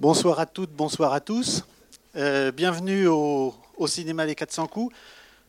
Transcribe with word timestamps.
Bonsoir 0.00 0.38
à 0.38 0.46
toutes, 0.46 0.70
bonsoir 0.70 1.12
à 1.12 1.18
tous. 1.18 1.64
Euh, 2.14 2.52
bienvenue 2.52 3.08
au, 3.08 3.52
cinéma 3.88 4.26
Les 4.26 4.36
400 4.36 4.68
coups. 4.68 4.94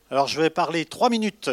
Alors 0.09 0.27
je 0.27 0.41
vais 0.41 0.49
parler 0.49 0.85
trois 0.85 1.11
minutes 1.11 1.51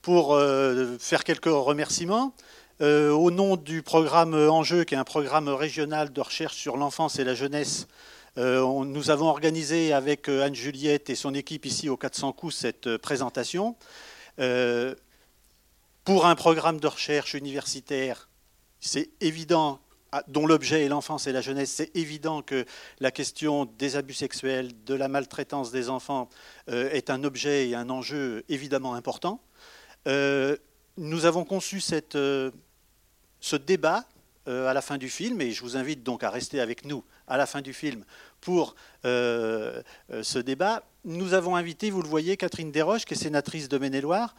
pour 0.00 0.32
euh, 0.32 0.96
faire 1.00 1.24
quelques 1.24 1.46
remerciements. 1.46 2.32
Euh, 2.80 3.10
au 3.10 3.32
nom 3.32 3.56
du 3.56 3.82
programme 3.82 4.32
Enjeu, 4.34 4.84
qui 4.84 4.94
est 4.94 4.96
un 4.96 5.02
programme 5.02 5.48
régional 5.48 6.12
de 6.12 6.20
recherche 6.20 6.54
sur 6.54 6.76
l'enfance 6.76 7.18
et 7.18 7.24
la 7.24 7.34
jeunesse, 7.34 7.88
nous 8.36 9.10
avons 9.10 9.26
organisé 9.26 9.92
avec 9.92 10.28
Anne-Juliette 10.28 11.10
et 11.10 11.16
son 11.16 11.34
équipe 11.34 11.66
ici 11.66 11.88
au 11.88 11.96
400 11.96 12.32
coups 12.32 12.54
cette 12.54 12.96
présentation. 12.98 13.74
pour 16.04 16.26
un 16.26 16.34
programme 16.36 16.78
de 16.78 16.86
recherche 16.86 17.34
universitaire, 17.34 18.28
c'est 18.78 19.10
évident 19.20 19.80
dont 20.28 20.46
l'objet 20.46 20.84
est 20.84 20.88
l'enfance 20.88 21.26
et 21.26 21.32
la 21.32 21.40
jeunesse, 21.40 21.70
c'est 21.70 21.96
évident 21.96 22.42
que 22.42 22.64
la 23.00 23.10
question 23.10 23.66
des 23.78 23.96
abus 23.96 24.14
sexuels, 24.14 24.70
de 24.84 24.94
la 24.94 25.08
maltraitance 25.08 25.70
des 25.70 25.88
enfants 25.88 26.28
euh, 26.68 26.90
est 26.90 27.10
un 27.10 27.24
objet 27.24 27.68
et 27.68 27.74
un 27.74 27.90
enjeu 27.90 28.44
évidemment 28.48 28.94
important. 28.94 29.40
Euh, 30.06 30.56
nous 30.96 31.26
avons 31.26 31.44
conçu 31.44 31.82
euh, 32.14 32.50
ce 33.40 33.56
débat 33.56 34.04
à 34.46 34.72
la 34.72 34.80
fin 34.80 34.96
du 34.96 35.08
film, 35.08 35.40
et 35.40 35.50
je 35.50 35.60
vous 35.62 35.76
invite 35.76 36.04
donc 36.04 36.22
à 36.22 36.30
rester 36.30 36.60
avec 36.60 36.84
nous 36.84 37.02
à 37.26 37.36
la 37.36 37.46
fin 37.46 37.62
du 37.62 37.72
film 37.72 38.04
pour 38.40 38.76
ce 39.02 40.38
débat. 40.38 40.84
Nous 41.04 41.34
avons 41.34 41.56
invité, 41.56 41.90
vous 41.90 42.00
le 42.00 42.08
voyez, 42.08 42.36
Catherine 42.36 42.70
Desroches, 42.70 43.06
qui 43.06 43.14
est 43.14 43.16
sénatrice 43.16 43.68
de 43.68 43.76
Maine-et-Loire, 43.76 44.36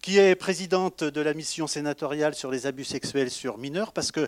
qui 0.00 0.16
est 0.16 0.36
présidente 0.36 1.04
de 1.04 1.20
la 1.20 1.34
mission 1.34 1.66
sénatoriale 1.66 2.34
sur 2.34 2.50
les 2.50 2.66
abus 2.66 2.84
sexuels 2.84 3.30
sur 3.30 3.58
mineurs, 3.58 3.92
parce 3.92 4.10
que 4.10 4.26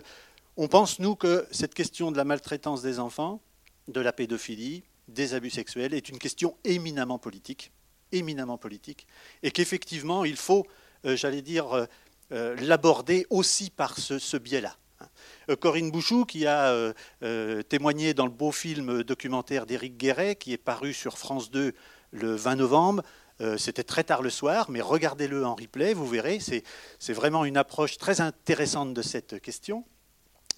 on 0.57 0.67
pense, 0.67 0.99
nous, 0.99 1.15
que 1.15 1.45
cette 1.51 1.73
question 1.73 2.11
de 2.11 2.17
la 2.17 2.23
maltraitance 2.23 2.81
des 2.81 2.99
enfants, 2.99 3.41
de 3.87 3.99
la 3.99 4.13
pédophilie, 4.13 4.83
des 5.07 5.33
abus 5.33 5.49
sexuels 5.49 5.93
est 5.93 6.09
une 6.09 6.17
question 6.17 6.55
éminemment 6.63 7.19
politique, 7.19 7.71
éminemment 8.11 8.57
politique, 8.57 9.05
et 9.43 9.51
qu'effectivement, 9.51 10.25
il 10.25 10.37
faut, 10.37 10.65
euh, 11.05 11.15
j'allais 11.15 11.41
dire, 11.41 11.73
euh, 11.73 11.85
euh, 12.31 12.55
l'aborder 12.61 13.27
aussi 13.29 13.69
par 13.69 13.97
ce, 13.97 14.37
biais-là. 14.37 14.77
Corinne 15.59 15.91
Bouchou, 15.91 16.25
qui 16.25 16.47
a 16.47 16.93
témoigné 17.69 18.13
dans 18.13 18.25
le 18.25 18.31
beau 18.31 18.51
film 18.51 19.03
documentaire 19.03 19.65
d'Éric 19.65 19.97
Guéret, 19.97 20.35
qui 20.35 20.53
est 20.53 20.57
paru 20.57 20.93
sur 20.93 21.19
France 21.19 21.51
2 21.51 21.73
le 22.11 22.35
20 22.35 22.55
novembre, 22.55 23.03
c'était 23.57 23.83
très 23.83 24.05
tard 24.05 24.23
le 24.23 24.31
soir, 24.31 24.71
mais 24.71 24.81
regardez-le 24.81 25.45
en 25.45 25.53
replay, 25.53 25.93
vous 25.93 26.07
verrez, 26.07 26.39
c'est 26.39 27.13
vraiment 27.13 27.45
une 27.45 27.57
approche 27.57 27.97
très 27.97 28.21
intéressante 28.21 28.93
de 28.93 29.01
cette 29.01 29.39
question. 29.41 29.85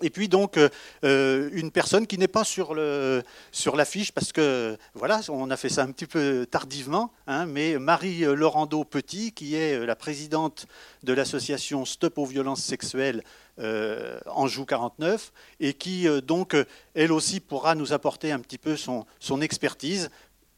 Et 0.03 0.11
puis 0.11 0.27
donc 0.27 0.57
euh, 0.57 0.69
euh, 1.03 1.49
une 1.53 1.71
personne 1.71 2.05
qui 2.05 2.19
n'est 2.19 2.27
pas 2.27 2.43
sur 2.43 2.75
le 2.75 3.23
sur 3.51 3.75
l'affiche 3.75 4.11
parce 4.11 4.31
que 4.31 4.77
voilà 4.93 5.21
on 5.29 5.49
a 5.49 5.57
fait 5.57 5.69
ça 5.69 5.81
un 5.81 5.91
petit 5.91 6.05
peu 6.05 6.45
tardivement, 6.49 7.11
hein, 7.25 7.47
mais 7.47 7.79
Marie 7.79 8.19
Laurando 8.19 8.83
Petit 8.83 9.31
qui 9.31 9.55
est 9.55 9.83
la 9.85 9.95
présidente 9.95 10.67
de 11.01 11.13
l'association 11.13 11.83
Stop 11.83 12.19
aux 12.19 12.27
violences 12.27 12.63
sexuelles 12.63 13.23
euh, 13.57 14.19
Anjou 14.27 14.65
49 14.65 15.33
et 15.59 15.73
qui 15.73 16.05
donc 16.21 16.55
elle 16.93 17.11
aussi 17.11 17.39
pourra 17.39 17.73
nous 17.73 17.91
apporter 17.91 18.31
un 18.31 18.39
petit 18.39 18.59
peu 18.59 18.77
son 18.77 19.07
son 19.19 19.41
expertise 19.41 20.11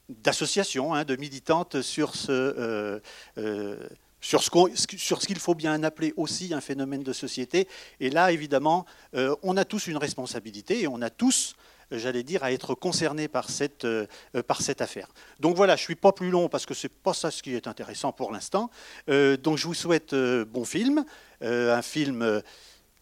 d'association, 0.09 0.93
hein, 0.93 1.05
de 1.05 1.15
militante 1.15 1.81
sur 1.81 2.15
ce 2.15 2.99
sur 4.21 4.43
ce 4.43 5.27
qu'il 5.27 5.39
faut 5.39 5.55
bien 5.55 5.83
appeler 5.83 6.13
aussi 6.17 6.53
un 6.53 6.61
phénomène 6.61 7.03
de 7.03 7.13
société. 7.13 7.67
Et 7.99 8.09
là, 8.09 8.31
évidemment, 8.31 8.85
euh, 9.15 9.35
on 9.43 9.57
a 9.57 9.65
tous 9.65 9.87
une 9.87 9.97
responsabilité 9.97 10.81
et 10.81 10.87
on 10.87 11.01
a 11.01 11.09
tous, 11.09 11.55
j'allais 11.91 12.23
dire, 12.23 12.43
à 12.43 12.51
être 12.51 12.75
concernés 12.75 13.27
par 13.27 13.49
cette, 13.49 13.85
euh, 13.85 14.07
affaire. 14.79 15.07
Donc 15.39 15.55
voilà, 15.55 15.75
je 15.75 15.81
ne 15.81 15.85
suis 15.85 15.95
pas 15.95 16.11
plus 16.11 16.29
long 16.29 16.49
parce 16.49 16.65
que 16.65 16.73
ce 16.73 16.87
n'est 16.87 16.93
pas 17.03 17.13
ça 17.13 17.31
ce 17.31 17.41
qui 17.41 17.53
est 17.53 17.67
intéressant 17.67 18.11
pour 18.11 18.31
l'instant. 18.31 18.69
Euh, 19.09 19.37
donc 19.37 19.57
je 19.57 19.67
vous 19.67 19.73
souhaite 19.73 20.13
bon 20.15 20.65
film, 20.65 21.05
un 21.41 21.81
film 21.81 22.41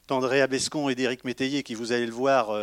d'André 0.07 0.41
Abescon 0.41 0.89
et 0.89 0.95
d'Éric 0.95 1.23
Métayer 1.23 1.63
qui, 1.63 1.73
vous 1.73 1.91
allez 1.91 2.05
le 2.05 2.11
voir, 2.11 2.55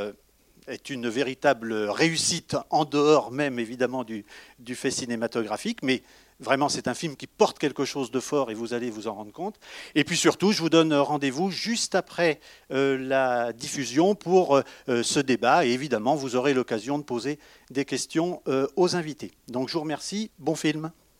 est 0.69 0.89
une 0.89 1.09
véritable 1.09 1.75
réussite 1.75 2.57
en 2.71 2.84
dehors 2.84 3.31
même 3.31 3.59
évidemment 3.59 4.05
du, 4.05 4.25
du 4.61 4.75
fait 4.75 4.91
cinématographique, 4.91 5.83
mais 5.83 6.03
Vraiment, 6.41 6.69
c'est 6.69 6.89
un 6.89 6.95
film 6.95 7.17
qui 7.17 7.27
porte 7.27 7.59
quelque 7.59 7.84
chose 7.84 8.11
de 8.11 8.21
fort 8.21 8.50
et 8.50 8.55
vous 8.55 8.75
allez 8.75 8.91
vous 8.91 9.06
en 9.06 9.15
rendre 9.15 9.33
compte. 9.33 9.59
Et 9.95 10.05
puis 10.05 10.17
surtout, 10.17 10.53
je 10.53 10.61
vous 10.61 10.71
donne 10.71 10.93
rendez-vous 10.93 11.50
juste 11.50 11.95
après 11.95 12.41
euh, 12.72 12.99
la 12.99 13.53
diffusion 13.53 14.15
pour 14.15 14.56
euh, 14.89 15.03
ce 15.03 15.21
débat. 15.21 15.65
Et 15.65 15.71
évidemment, 15.71 16.17
vous 16.17 16.34
aurez 16.37 16.53
l'occasion 16.53 16.99
de 16.99 17.05
poser 17.05 17.39
des 17.71 17.84
questions 17.84 18.43
euh, 18.49 18.67
aux 18.77 18.97
invités. 18.97 19.31
Donc 19.49 19.69
je 19.69 19.75
vous 19.75 19.81
remercie. 19.81 20.31
Bon 20.39 20.56
film. 20.56 20.91